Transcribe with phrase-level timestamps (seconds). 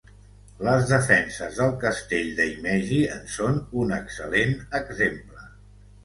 [0.67, 5.45] Les defenses del castell de Himeji en són un excel·lent exemple.